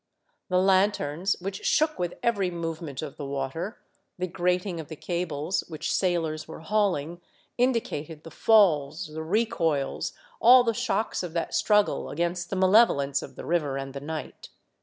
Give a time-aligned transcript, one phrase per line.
[0.49, 3.83] The lanterns, which shook with every movement of the water,
[4.17, 7.21] the grating of the cables, which sailors were hauling,
[7.55, 13.35] indicated the falls, the recoils, all the shocks of that struggle against the malevolence of
[13.35, 14.49] the river and the night.